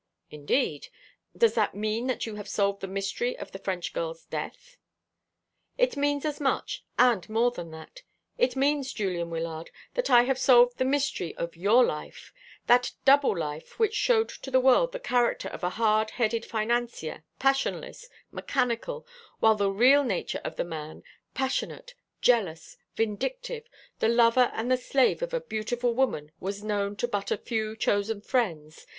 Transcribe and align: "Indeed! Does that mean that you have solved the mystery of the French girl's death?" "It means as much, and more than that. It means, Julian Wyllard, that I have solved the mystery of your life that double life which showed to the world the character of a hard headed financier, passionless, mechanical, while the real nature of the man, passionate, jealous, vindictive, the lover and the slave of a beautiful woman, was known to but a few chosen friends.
"Indeed! 0.31 0.87
Does 1.37 1.53
that 1.53 1.75
mean 1.75 2.07
that 2.07 2.25
you 2.25 2.33
have 2.33 2.49
solved 2.49 2.81
the 2.81 2.87
mystery 2.87 3.37
of 3.37 3.51
the 3.51 3.59
French 3.59 3.93
girl's 3.93 4.25
death?" 4.25 4.77
"It 5.77 5.95
means 5.95 6.25
as 6.25 6.39
much, 6.41 6.83
and 6.97 7.29
more 7.29 7.51
than 7.51 7.69
that. 7.69 8.01
It 8.35 8.55
means, 8.55 8.93
Julian 8.93 9.29
Wyllard, 9.29 9.69
that 9.93 10.09
I 10.09 10.23
have 10.23 10.39
solved 10.39 10.79
the 10.79 10.85
mystery 10.85 11.35
of 11.35 11.55
your 11.55 11.83
life 11.85 12.33
that 12.65 12.93
double 13.05 13.37
life 13.37 13.77
which 13.77 13.93
showed 13.93 14.29
to 14.29 14.49
the 14.49 14.59
world 14.59 14.91
the 14.91 14.99
character 14.99 15.49
of 15.49 15.63
a 15.63 15.69
hard 15.69 16.09
headed 16.09 16.47
financier, 16.47 17.23
passionless, 17.37 18.09
mechanical, 18.31 19.05
while 19.39 19.53
the 19.53 19.69
real 19.69 20.03
nature 20.03 20.41
of 20.43 20.55
the 20.55 20.65
man, 20.65 21.03
passionate, 21.35 21.93
jealous, 22.21 22.75
vindictive, 22.95 23.69
the 23.99 24.09
lover 24.09 24.51
and 24.55 24.71
the 24.71 24.77
slave 24.77 25.21
of 25.21 25.31
a 25.31 25.41
beautiful 25.41 25.93
woman, 25.93 26.31
was 26.39 26.63
known 26.63 26.95
to 26.95 27.07
but 27.07 27.29
a 27.29 27.37
few 27.37 27.75
chosen 27.75 28.19
friends. 28.19 28.87